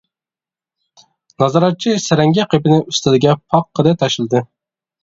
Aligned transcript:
نازارەتچى 1.43 1.93
سەرەڭگە 2.07 2.49
قېپىنى 2.55 2.79
ئۈستەلگە 2.89 3.39
پاققىدە 3.47 3.97
تاشلىدى. 4.05 4.45